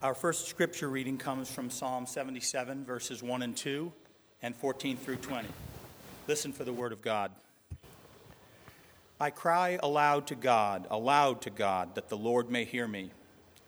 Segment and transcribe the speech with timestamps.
[0.00, 3.92] Our first scripture reading comes from Psalm 77, verses 1 and 2,
[4.42, 5.48] and 14 through 20.
[6.28, 7.32] Listen for the word of God.
[9.18, 13.10] I cry aloud to God, aloud to God, that the Lord may hear me.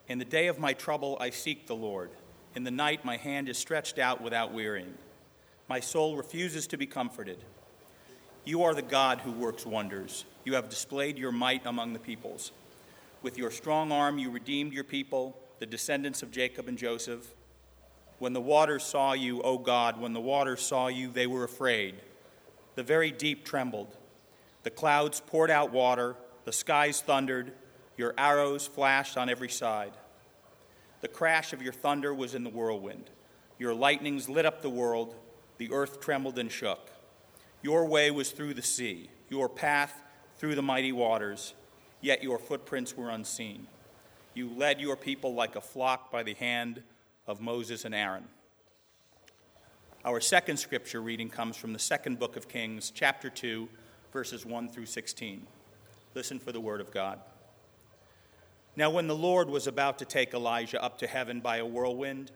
[0.07, 2.11] In the day of my trouble, I seek the Lord.
[2.55, 4.95] In the night, my hand is stretched out without wearying.
[5.69, 7.39] My soul refuses to be comforted.
[8.45, 10.25] You are the God who works wonders.
[10.45, 12.53] You have displayed your might among the peoples.
[13.21, 17.35] With your strong arm, you redeemed your people, the descendants of Jacob and Joseph.
[18.19, 21.97] When the waters saw you, O God, when the waters saw you, they were afraid.
[22.75, 23.97] The very deep trembled.
[24.63, 27.53] The clouds poured out water, the skies thundered,
[27.97, 29.93] your arrows flashed on every side.
[31.03, 33.11] The crash of your thunder was in the whirlwind.
[33.59, 35.15] Your lightnings lit up the world,
[35.59, 36.91] the earth trembled and shook.
[37.63, 40.03] Your way was through the sea, your path
[40.39, 41.53] through the mighty waters,
[42.01, 43.67] yet your footprints were unseen.
[44.35, 46.83] You led your people like a flock by the hand
[47.27, 48.25] of Moses and Aaron.
[50.05, 53.69] Our second scripture reading comes from the second book of Kings, chapter 2
[54.13, 55.47] verses 1 through 16.
[56.15, 57.21] Listen for the word of God.
[58.77, 62.31] Now, when the Lord was about to take Elijah up to heaven by a whirlwind,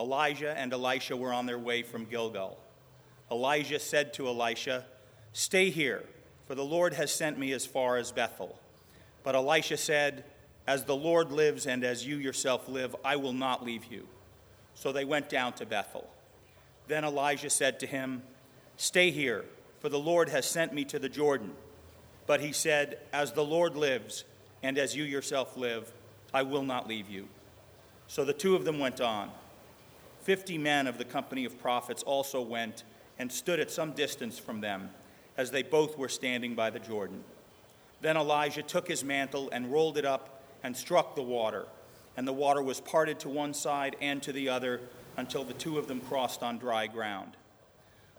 [0.00, 2.58] Elijah and Elisha were on their way from Gilgal.
[3.30, 4.84] Elijah said to Elisha,
[5.32, 6.04] Stay here,
[6.46, 8.58] for the Lord has sent me as far as Bethel.
[9.22, 10.24] But Elisha said,
[10.66, 14.06] As the Lord lives and as you yourself live, I will not leave you.
[14.74, 16.08] So they went down to Bethel.
[16.88, 18.22] Then Elijah said to him,
[18.76, 19.44] Stay here
[19.82, 21.50] for the Lord has sent me to the Jordan.
[22.28, 24.22] But he said, As the Lord lives,
[24.62, 25.92] and as you yourself live,
[26.32, 27.26] I will not leave you.
[28.06, 29.32] So the two of them went on.
[30.20, 32.84] Fifty men of the company of prophets also went
[33.18, 34.90] and stood at some distance from them,
[35.36, 37.24] as they both were standing by the Jordan.
[38.02, 40.31] Then Elijah took his mantle and rolled it up
[40.62, 41.66] and struck the water,
[42.16, 44.80] and the water was parted to one side and to the other
[45.16, 47.36] until the two of them crossed on dry ground.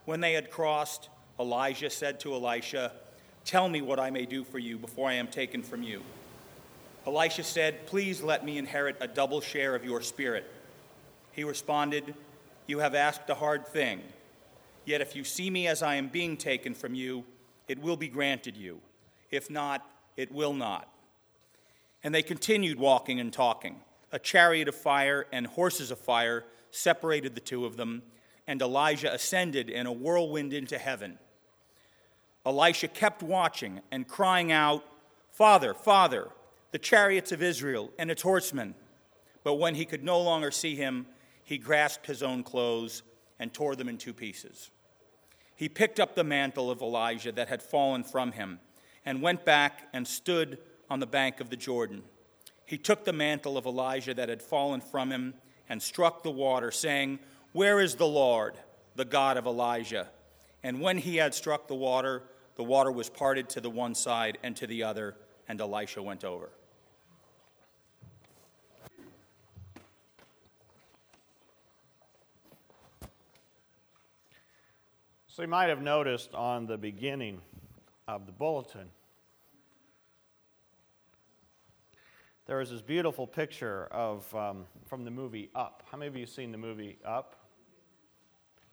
[0.06, 1.10] When they had crossed,
[1.40, 2.92] Elijah said to Elisha,
[3.46, 6.02] Tell me what I may do for you before I am taken from you.
[7.06, 10.50] Elisha said, Please let me inherit a double share of your spirit.
[11.32, 12.14] He responded,
[12.68, 14.02] You have asked a hard thing.
[14.86, 17.24] Yet if you see me as I am being taken from you,
[17.68, 18.80] it will be granted you.
[19.32, 20.88] If not, it will not.
[22.04, 23.78] And they continued walking and talking.
[24.12, 28.04] A chariot of fire and horses of fire separated the two of them,
[28.46, 31.18] and Elijah ascended in a whirlwind into heaven.
[32.46, 34.84] Elisha kept watching and crying out,
[35.32, 36.30] Father, Father,
[36.72, 38.76] the chariots of Israel and its horsemen.
[39.44, 41.08] But when he could no longer see him,
[41.44, 43.04] he grasped his own clothes
[43.40, 44.72] and tore them in two pieces.
[45.56, 48.60] He picked up the mantle of Elijah that had fallen from him
[49.06, 50.58] and went back and stood
[50.94, 52.04] on the bank of the Jordan.
[52.66, 55.34] He took the mantle of Elijah that had fallen from him
[55.68, 57.18] and struck the water, saying,
[57.52, 58.54] Where is the Lord,
[58.96, 60.10] the God of Elijah?
[60.62, 62.22] And when he had struck the water,
[62.58, 65.16] the water was parted to the one side and to the other,
[65.48, 66.52] and Elisha went over.
[75.26, 77.42] So you might have noticed on the beginning
[78.08, 78.90] of the bulletin,
[82.46, 85.84] there is this beautiful picture of um, from the movie Up.
[85.90, 87.36] How many of you seen the movie Up?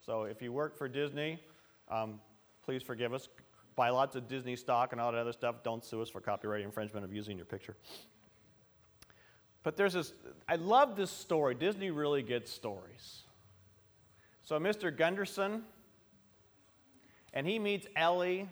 [0.05, 1.41] So if you work for Disney,
[1.89, 2.21] um,
[2.65, 3.29] please forgive us
[3.77, 5.63] buy lots of Disney stock and all that other stuff.
[5.63, 7.77] Don't sue us for copyright infringement of using your picture.
[9.63, 10.13] But there's this,
[10.47, 11.55] I love this story.
[11.55, 13.23] Disney really gets stories.
[14.43, 14.95] So Mr.
[14.95, 15.63] Gunderson,
[17.33, 18.51] and he meets Ellie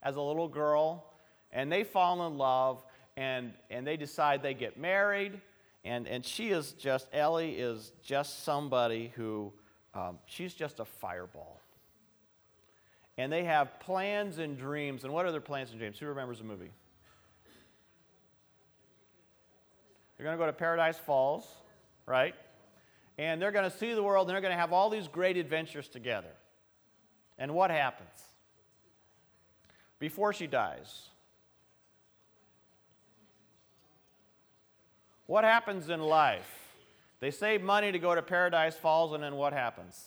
[0.00, 1.12] as a little girl,
[1.50, 2.84] and they fall in love,
[3.16, 5.40] and, and they decide they get married,
[5.84, 9.52] and, and she is just, Ellie is just somebody who,
[9.94, 11.60] um, she's just a fireball
[13.18, 15.04] and they have plans and dreams.
[15.04, 15.98] And what are their plans and dreams?
[15.98, 16.70] Who remembers the movie?
[20.16, 21.46] They're going to go to Paradise Falls,
[22.06, 22.34] right?
[23.18, 25.36] And they're going to see the world, and they're going to have all these great
[25.36, 26.32] adventures together.
[27.38, 28.08] And what happens?
[29.98, 31.08] Before she dies,
[35.26, 36.50] what happens in life?
[37.20, 40.04] They save money to go to Paradise Falls, and then what happens?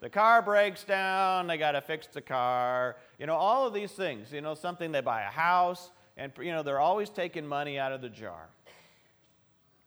[0.00, 2.96] The car breaks down, they got to fix the car.
[3.18, 4.32] You know, all of these things.
[4.32, 7.92] You know, something they buy a house, and, you know, they're always taking money out
[7.92, 8.48] of the jar.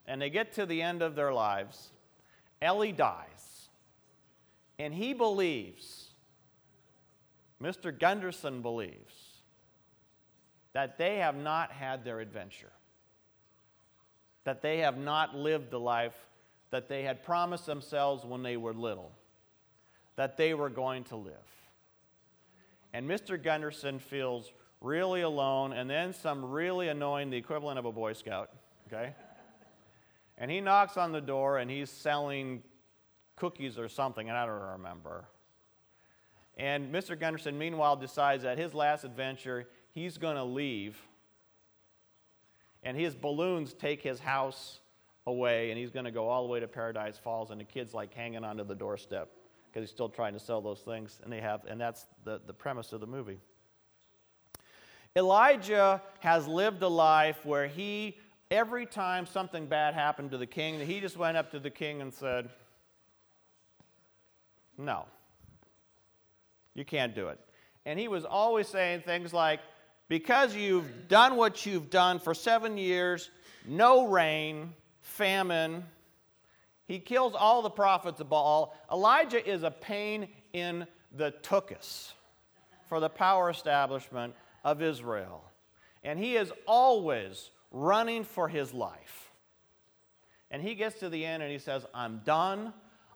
[0.08, 1.90] And they get to the end of their lives.
[2.62, 3.70] Ellie dies.
[4.80, 6.10] And he believes,
[7.62, 7.98] Mr.
[7.98, 9.14] Gunderson believes,
[10.74, 12.72] that they have not had their adventure.
[14.44, 16.16] That they have not lived the life
[16.72, 19.12] that they had promised themselves when they were little,
[20.16, 21.34] that they were going to live.
[22.94, 23.42] And Mr.
[23.42, 24.52] Gunderson feels
[24.82, 28.50] really alone, and then some really annoying, the equivalent of a Boy Scout,
[28.88, 29.14] okay?
[30.38, 32.64] And he knocks on the door and he's selling
[33.36, 35.26] cookies or something, and I don't remember.
[36.58, 37.20] And Mr.
[37.20, 41.00] Gunderson, meanwhile, decides that his last adventure, he's going to leave.
[42.84, 44.80] And his balloons take his house
[45.26, 47.94] away, and he's going to go all the way to Paradise Falls, and the kid's
[47.94, 49.30] like hanging onto the doorstep
[49.74, 51.20] because he's still trying to sell those things.
[51.24, 53.40] And, they have, and that's the, the premise of the movie.
[55.16, 58.18] Elijah has lived a life where he,
[58.52, 62.02] every time something bad happened to the king, he just went up to the king
[62.02, 62.50] and said,
[64.78, 65.06] No,
[66.74, 67.40] you can't do it.
[67.86, 69.60] And he was always saying things like,
[70.10, 73.32] Because you've done what you've done for seven years,
[73.66, 75.84] no rain, famine,
[76.86, 78.76] he kills all the prophets of Baal.
[78.92, 80.86] Elijah is a pain in
[81.16, 82.12] the tuchus
[82.88, 85.44] for the power establishment of Israel.
[86.04, 89.32] And he is always running for his life.
[90.52, 92.74] And he gets to the end and he says, I'm done,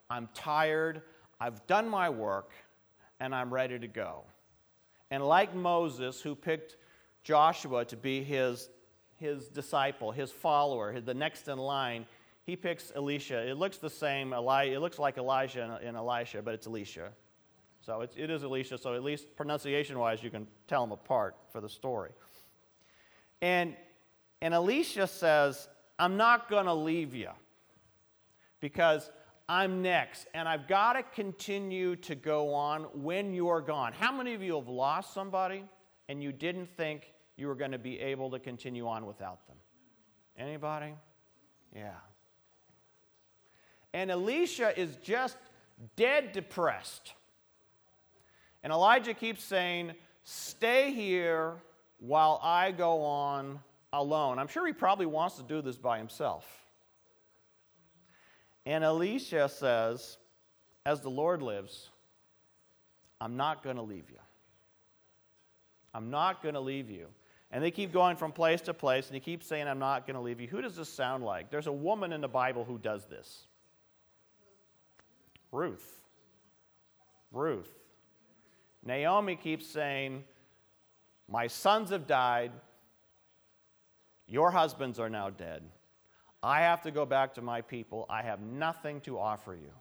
[0.10, 1.02] I'm tired,
[1.40, 2.52] I've done my work,
[3.20, 4.24] and I'm ready to go.
[5.12, 6.78] And like Moses, who picked
[7.24, 8.70] Joshua to be his,
[9.16, 12.06] his disciple, his follower, the next in line,
[12.44, 13.48] he picks Elisha.
[13.48, 17.12] It looks the same, Eli- it looks like Elijah and Elisha, but it's Elisha.
[17.82, 21.36] So it's, it is Elisha, so at least pronunciation wise, you can tell them apart
[21.52, 22.12] for the story.
[23.42, 23.76] And,
[24.42, 25.68] and Elisha says,
[26.00, 27.30] I'm not going to leave you
[28.60, 29.10] because
[29.50, 33.94] I'm next, and I've got to continue to go on when you're gone.
[33.94, 35.64] How many of you have lost somebody
[36.10, 39.56] and you didn't think you were going to be able to continue on without them?
[40.38, 40.94] Anybody?
[41.74, 41.94] Yeah.
[43.94, 45.38] And Elisha is just
[45.96, 47.14] dead depressed.
[48.64, 49.94] And Elijah keeps saying,
[50.24, 51.54] Stay here
[52.00, 53.62] while I go on
[53.94, 54.40] alone.
[54.40, 56.46] I'm sure he probably wants to do this by himself.
[58.68, 60.18] And Elisha says,
[60.86, 61.90] As the Lord lives,
[63.22, 64.20] I'm not going to leave you.
[65.94, 67.08] I'm not going to leave you.
[67.50, 70.16] And they keep going from place to place, and he keeps saying, I'm not going
[70.16, 70.50] to leave you.
[70.50, 71.50] Who does this sound like?
[71.50, 73.48] There's a woman in the Bible who does this
[75.54, 76.04] Ruth.
[77.32, 77.74] Ruth.
[78.84, 80.26] Naomi keeps saying,
[81.30, 82.52] My sons have died.
[84.28, 85.64] Your husbands are now dead.
[86.44, 88.06] I have to go back to my people.
[88.10, 89.72] I have nothing to offer you.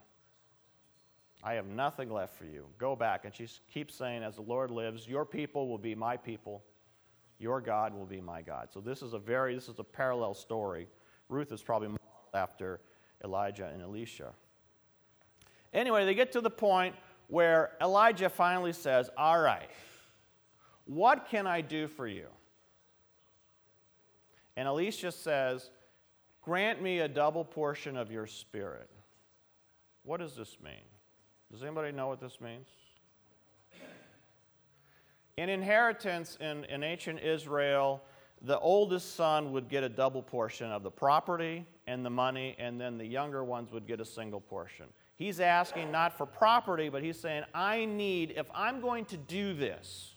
[1.43, 2.67] I have nothing left for you.
[2.79, 3.25] Go back.
[3.25, 6.65] And she keeps saying, As the Lord lives, your people will be my people.
[7.39, 8.69] Your God will be my God.
[8.73, 10.89] So this is a very, this is a parallel story.
[11.29, 11.91] Ruth is probably
[12.33, 12.81] after
[13.23, 14.33] Elijah and Elisha.
[15.75, 16.95] Anyway, they get to the point
[17.29, 19.71] where Elijah finally says, All right,
[20.87, 22.27] what can I do for you?
[24.57, 25.71] And Elisha says,
[26.47, 28.89] Grant me a double portion of your spirit.
[30.05, 30.85] What does this mean?
[31.51, 32.69] Does anybody know what this means?
[35.37, 38.01] In inheritance in, in ancient Israel,
[38.43, 42.81] the oldest son would get a double portion of the property and the money, and
[42.81, 44.87] then the younger ones would get a single portion.
[45.17, 49.53] He's asking not for property, but he's saying, I need, if I'm going to do
[49.53, 50.15] this,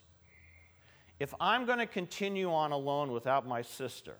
[1.19, 4.15] if I'm going to continue on alone without my sister,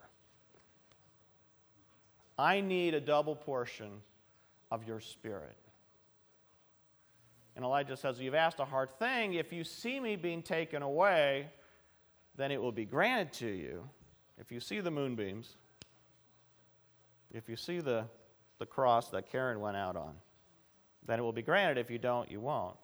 [2.39, 4.01] I need a double portion
[4.71, 5.57] of your spirit.
[7.57, 9.33] And Elijah says, You've asked a hard thing.
[9.33, 11.49] If you see me being taken away,
[12.37, 13.89] then it will be granted to you.
[14.37, 15.57] If you see the moonbeams,
[17.33, 18.05] if you see the,
[18.57, 20.13] the cross that Karen went out on,
[21.05, 21.77] then it will be granted.
[21.77, 22.77] If you don't, you won't.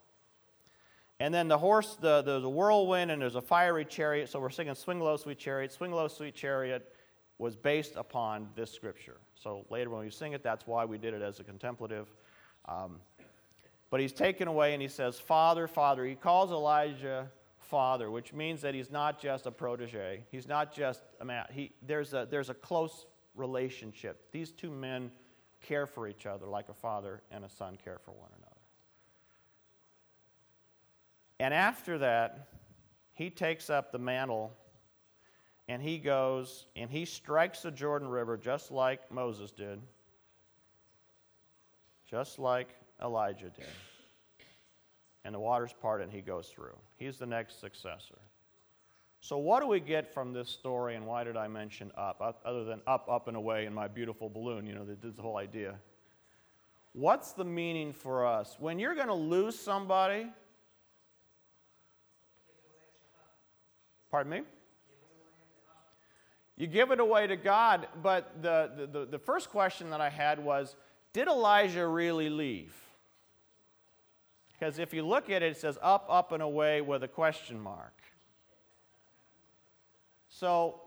[1.22, 4.28] And then the horse, the, there's a whirlwind and there's a fiery chariot.
[4.28, 5.72] So we're singing Swing Low, Sweet Chariot.
[5.72, 6.92] Swing Low, Sweet Chariot
[7.38, 9.18] was based upon this scripture.
[9.36, 12.08] So later when we sing it, that's why we did it as a contemplative.
[12.68, 13.00] Um,
[13.90, 16.06] but he's taken away and he says, Father, Father.
[16.06, 20.24] He calls Elijah Father, which means that he's not just a protege.
[20.32, 21.46] He's not just a man.
[21.52, 24.32] He, there's, a, there's a close relationship.
[24.32, 25.12] These two men
[25.62, 28.56] care for each other like a father and a son care for one another.
[31.40, 32.48] And after that,
[33.14, 34.54] he takes up the mantle
[35.68, 39.82] and he goes and he strikes the Jordan River just like Moses did,
[42.10, 42.70] just like
[43.02, 43.66] Elijah did.
[45.24, 46.78] And the waters part and he goes through.
[46.98, 48.20] He's the next successor.
[49.26, 52.64] So, what do we get from this story, and why did I mention up, other
[52.64, 54.68] than up, up, and away in my beautiful balloon?
[54.68, 55.80] You know, this is the whole idea.
[56.94, 58.56] What's the meaning for us?
[58.60, 60.28] When you're going to lose somebody,
[64.12, 64.42] pardon me?
[66.58, 70.44] You give it away to God, but the, the, the first question that I had
[70.44, 70.76] was
[71.12, 72.74] Did Elijah really leave?
[74.54, 77.60] Because if you look at it, it says up, up, and away with a question
[77.60, 77.94] mark.
[80.30, 80.82] So,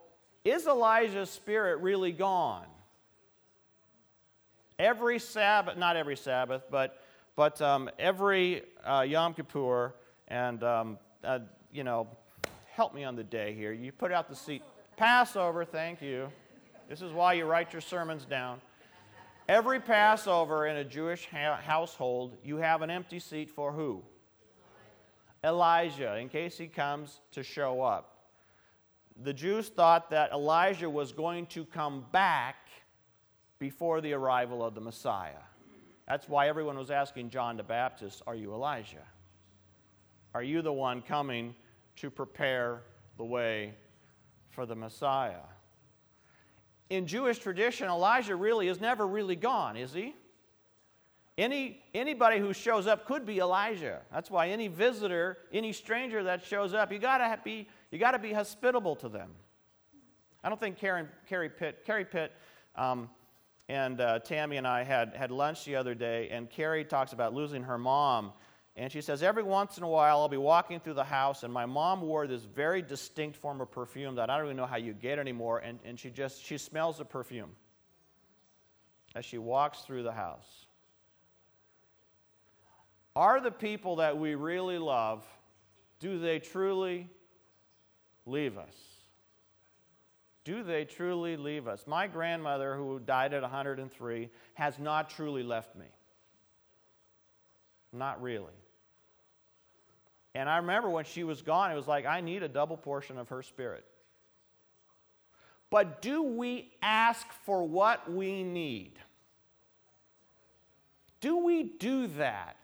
[0.44, 2.66] is Elijah's spirit really gone?
[4.78, 6.98] Every Sabbath, not every Sabbath, but,
[7.36, 9.94] but um, every uh, Yom Kippur,
[10.28, 11.40] and, um, uh,
[11.72, 12.08] you know,
[12.72, 13.72] help me on the day here.
[13.72, 14.62] You put out the seat.
[14.98, 16.28] Passover, thank you.
[16.88, 18.60] This is why you write your sermons down.
[19.48, 24.02] Every Passover in a Jewish ha- household, you have an empty seat for who?
[25.42, 28.18] Elijah, in case he comes to show up
[29.22, 32.68] the Jews thought that Elijah was going to come back
[33.58, 35.42] before the arrival of the Messiah.
[36.06, 39.04] That's why everyone was asking John the Baptist, Are you Elijah?
[40.34, 41.54] Are you the one coming
[41.96, 42.82] to prepare
[43.16, 43.74] the way
[44.58, 45.46] for the Messiah?
[46.90, 50.16] In Jewish tradition, Elijah really is never really gone, is he?
[51.36, 54.00] Any, anybody who shows up could be Elijah.
[54.12, 58.10] That's why any visitor, any stranger that shows up, you got to be you got
[58.10, 59.30] to be hospitable to them.
[60.42, 62.32] I don't think Karen, Carrie Pitt, Carrie Pitt
[62.74, 63.08] um,
[63.68, 67.32] and uh, Tammy and I had, had lunch the other day, and Carrie talks about
[67.32, 68.32] losing her mom.
[68.78, 71.52] And she says, Every once in a while, I'll be walking through the house, and
[71.52, 74.76] my mom wore this very distinct form of perfume that I don't even know how
[74.76, 75.58] you get anymore.
[75.58, 77.50] And, and she just she smells the perfume
[79.16, 80.66] as she walks through the house.
[83.16, 85.26] Are the people that we really love,
[85.98, 87.10] do they truly
[88.26, 88.76] leave us?
[90.44, 91.84] Do they truly leave us?
[91.88, 95.86] My grandmother, who died at 103, has not truly left me.
[97.92, 98.52] Not really.
[100.38, 103.18] And I remember when she was gone, it was like, I need a double portion
[103.18, 103.84] of her spirit.
[105.68, 108.92] But do we ask for what we need?
[111.20, 112.56] Do we do that?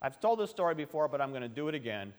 [0.00, 2.14] I've told this story before, but I'm going to do it again.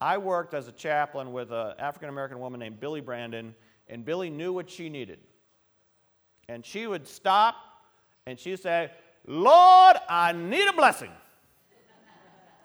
[0.00, 3.54] I worked as a chaplain with an African American woman named Billy Brandon,
[3.88, 5.18] and Billy knew what she needed.
[6.48, 7.56] And she would stop
[8.24, 8.90] and she'd say,
[9.26, 11.10] Lord, I need a blessing.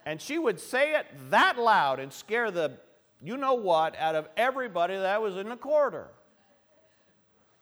[0.06, 2.74] And she would say it that loud and scare the
[3.22, 6.08] you know what out of everybody that was in the corridor.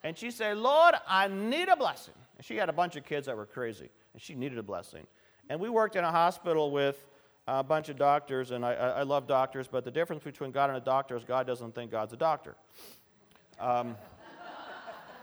[0.02, 2.14] And she said, Lord, I need a blessing.
[2.38, 5.06] And she had a bunch of kids that were crazy, and she needed a blessing.
[5.50, 7.04] And we worked in a hospital with
[7.46, 10.76] a bunch of doctors, and I, I love doctors, but the difference between God and
[10.78, 12.54] a doctor is God doesn't think God's a doctor.
[13.58, 13.96] Um,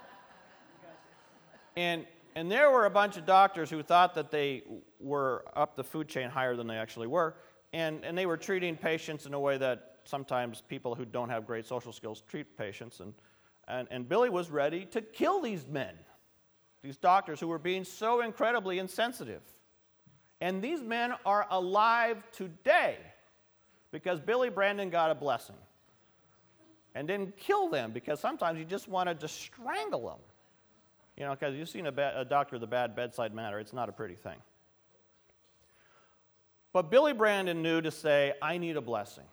[1.76, 2.06] and,
[2.38, 4.62] and there were a bunch of doctors who thought that they
[5.00, 7.34] were up the food chain higher than they actually were,
[7.74, 11.48] and, and they were treating patients in a way that sometimes people who don't have
[11.48, 13.00] great social skills treat patients.
[13.00, 13.15] And,
[13.67, 15.96] and, and Billy was ready to kill these men,
[16.84, 19.41] these doctors who were being so incredibly insensitive.
[20.39, 22.98] And these men are alive today
[23.89, 25.56] because Billy Brandon got a blessing
[26.94, 30.20] and didn't kill them because sometimes you just wanted to strangle them.
[31.18, 33.90] You know, because you've seen a, a doctor with a bad bedside manner, it's not
[33.90, 34.38] a pretty thing.
[36.74, 39.24] But Billy Brandon knew to say, I need a blessing.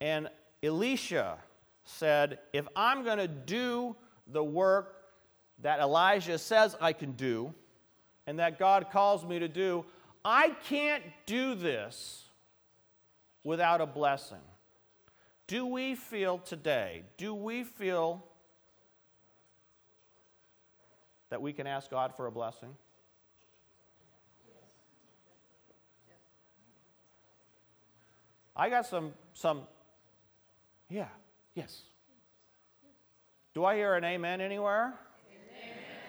[0.00, 0.28] And
[0.62, 1.38] Elisha
[1.84, 4.94] said, If I'm going to do the work
[5.62, 7.54] that Elijah says I can do,
[8.26, 9.86] and that God calls me to do,
[10.22, 12.24] I can't do this
[13.42, 14.36] without a blessing.
[15.46, 18.22] Do we feel today, do we feel
[21.30, 22.74] that we can ask God for a blessing?
[28.56, 29.62] I got some, some,
[30.90, 31.06] yeah,
[31.54, 31.82] yes.
[33.54, 34.94] Do I hear an amen anywhere?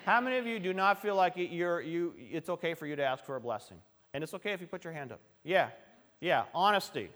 [0.06, 3.04] How many of you do not feel like you're, you, it's okay for you to
[3.04, 3.78] ask for a blessing?
[4.14, 5.20] And it's okay if you put your hand up.
[5.44, 5.70] Yeah,
[6.20, 7.12] yeah, honesty.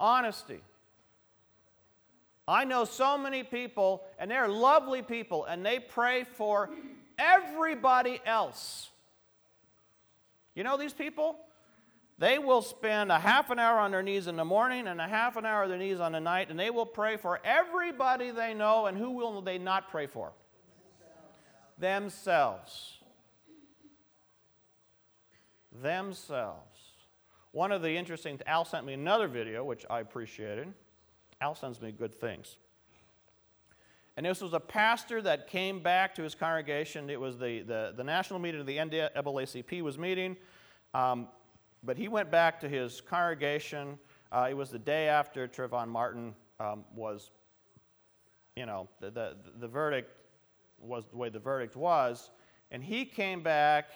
[0.00, 0.60] Honesty.
[2.48, 6.70] I know so many people, and they're lovely people, and they pray for
[7.22, 8.90] everybody else.
[10.54, 11.36] You know these people?
[12.18, 15.08] They will spend a half an hour on their knees in the morning and a
[15.08, 18.30] half an hour on their knees on the night, and they will pray for everybody
[18.30, 20.32] they know, and who will they not pray for?
[21.82, 23.00] themselves.
[25.82, 26.80] Themselves.
[27.50, 30.72] One of the interesting, Al sent me another video, which I appreciated.
[31.40, 32.56] Al sends me good things.
[34.16, 37.08] And this was a pastor that came back to his congregation.
[37.08, 40.36] It was the, the, the national meeting of the NAACP was meeting,
[40.92, 41.28] um,
[41.82, 43.98] but he went back to his congregation.
[44.30, 47.30] Uh, it was the day after Trayvon Martin um, was,
[48.54, 50.10] you know, the, the, the verdict
[50.78, 52.30] was the way the verdict was.
[52.70, 53.90] And he came back,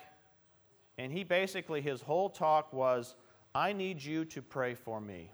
[0.96, 3.16] and he basically, his whole talk was,
[3.54, 5.30] I need you to pray for me.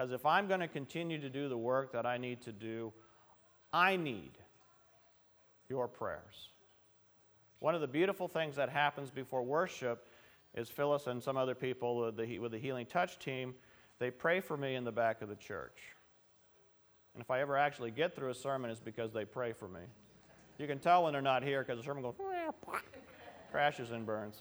[0.00, 2.90] Because if I'm going to continue to do the work that I need to do,
[3.70, 4.30] I need
[5.68, 6.48] your prayers.
[7.58, 10.06] One of the beautiful things that happens before worship
[10.54, 13.54] is Phyllis and some other people with the, with the Healing Touch team,
[13.98, 15.76] they pray for me in the back of the church.
[17.12, 19.82] And if I ever actually get through a sermon, it's because they pray for me.
[20.56, 22.14] You can tell when they're not here because the sermon goes,
[23.52, 24.40] crashes and burns.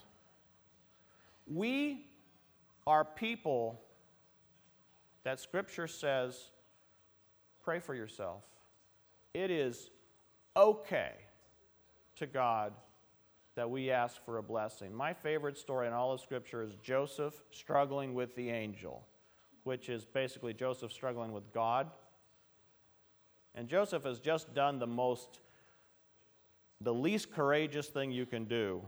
[1.54, 2.06] We
[2.88, 3.82] are people
[5.30, 6.50] that Scripture says,
[7.64, 8.42] pray for yourself.
[9.36, 9.92] It is
[10.58, 11.12] okay
[12.16, 12.74] to God
[13.54, 14.92] that we ask for a blessing.
[14.92, 19.06] My favorite story in all of Scripture is Joseph struggling with the angel,
[19.66, 21.92] which is basically Joseph struggling with God.
[23.54, 25.42] And Joseph has just done the most,
[26.82, 28.82] the least courageous thing you can do.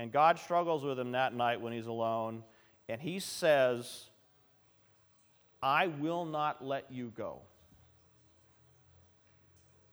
[0.00, 2.42] And God struggles with him that night when he's alone.
[2.88, 4.09] And he says,
[5.62, 7.40] I will not let you go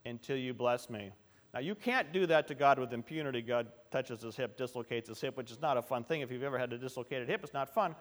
[0.05, 1.11] until you bless me.
[1.53, 3.41] Now, you can't do that to God with impunity.
[3.41, 6.21] God touches his hip, dislocates his hip, which is not a fun thing.
[6.21, 7.95] If you've ever had a dislocated hip, it's not fun.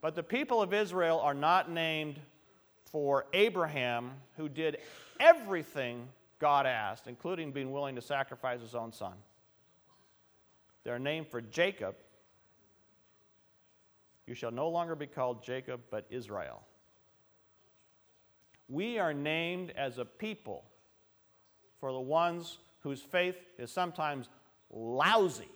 [0.00, 2.18] But the people of Israel are not named
[2.84, 4.78] for Abraham, who did
[5.20, 9.12] everything God asked, including being willing to sacrifice his own son.
[10.84, 11.94] They're named for Jacob.
[14.26, 16.62] You shall no longer be called Jacob, but Israel.
[18.70, 20.64] We are named as a people
[21.80, 24.28] for the ones whose faith is sometimes
[24.70, 25.50] lousy.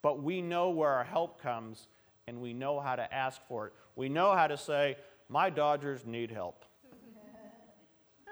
[0.00, 1.88] But we know where our help comes
[2.28, 3.72] and we know how to ask for it.
[3.96, 4.96] We know how to say,
[5.28, 6.64] My Dodgers need help.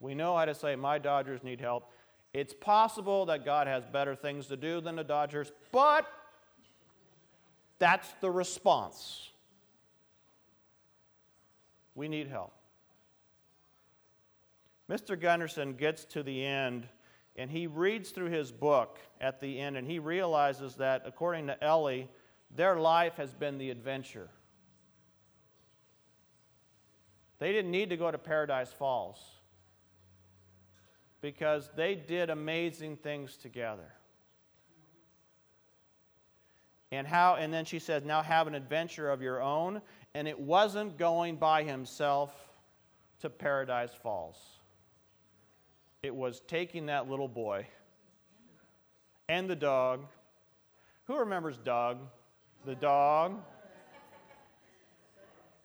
[0.00, 1.92] we know how to say, My Dodgers need help.
[2.34, 6.06] It's possible that God has better things to do than the Dodgers, but
[7.78, 9.30] that's the response.
[11.96, 12.52] We need help.
[14.88, 15.18] Mr.
[15.20, 16.86] Gunderson gets to the end
[17.34, 21.64] and he reads through his book at the end and he realizes that, according to
[21.64, 22.08] Ellie,
[22.54, 24.28] their life has been the adventure.
[27.38, 29.18] They didn't need to go to Paradise Falls
[31.20, 33.92] because they did amazing things together.
[36.92, 39.82] And how and then she says, "Now have an adventure of your own."
[40.16, 42.32] And it wasn't going by himself
[43.20, 44.38] to Paradise Falls.
[46.02, 47.66] It was taking that little boy
[49.28, 50.06] and the dog.
[51.04, 51.98] Who remembers Dug?
[52.64, 53.42] The dog.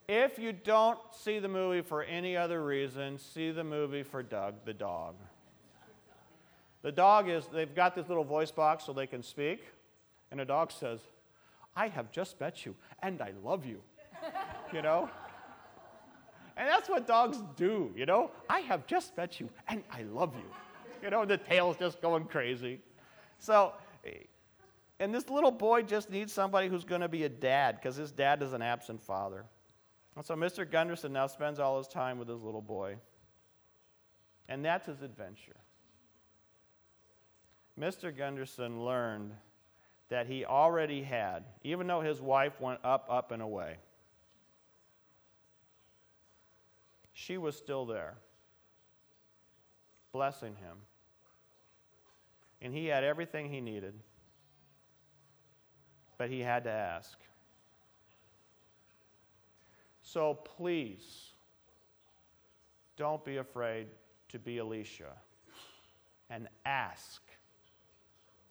[0.09, 4.55] If you don't see the movie for any other reason, see the movie for Dug,
[4.65, 5.15] the dog.
[6.81, 9.63] The dog is, they've got this little voice box so they can speak,
[10.29, 10.99] and the dog says,
[11.73, 13.81] I have just met you, and I love you
[14.73, 15.09] you know?
[16.57, 18.31] And that's what dogs do, you know?
[18.49, 20.45] I have just met you and I love you.
[21.03, 22.79] You know, the tail's just going crazy.
[23.39, 23.73] So,
[24.05, 24.11] eh,
[24.99, 28.11] and this little boy just needs somebody who's going to be a dad because his
[28.11, 29.45] dad is an absent father.
[30.15, 30.69] And so Mr.
[30.69, 32.97] Gunderson now spends all his time with his little boy.
[34.47, 35.55] And that's his adventure.
[37.79, 38.15] Mr.
[38.15, 39.31] Gunderson learned
[40.09, 43.77] that he already had, even though his wife went up, up, and away
[47.21, 48.15] she was still there,
[50.11, 50.77] blessing him.
[52.61, 53.93] And he had everything he needed,
[56.17, 57.17] but he had to ask.
[60.01, 61.29] So please,
[62.97, 63.87] don't be afraid
[64.29, 65.13] to be Elisha
[66.29, 67.21] and ask.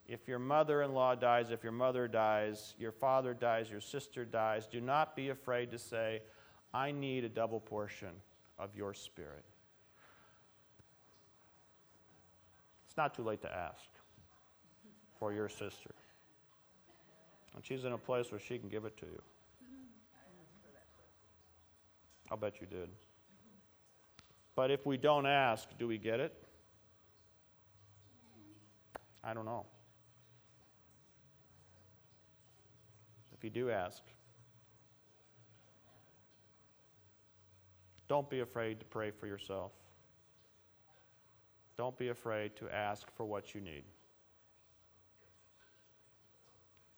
[0.06, 4.24] If your mother in law dies, if your mother dies, your father dies, your sister
[4.24, 6.22] dies, do not be afraid to say,
[6.72, 8.10] I need a double portion
[8.60, 9.44] of your Spirit?
[12.86, 13.88] It's not too late to ask
[15.18, 15.94] for your sister.
[17.54, 19.22] And she's in a place where she can give it to you.
[22.30, 22.88] I'll bet you did.
[24.54, 26.34] But if we don't ask, do we get it?
[29.24, 29.66] I don't know.
[33.36, 34.02] If you do ask,
[38.10, 39.70] don't be afraid to pray for yourself.
[41.78, 43.84] Don't be afraid to ask for what you need.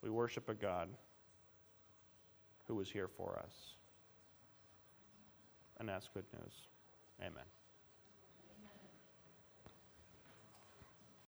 [0.01, 0.89] We worship a God
[2.67, 3.53] who is here for us.
[5.79, 6.53] And that's good news.
[7.21, 7.45] Amen.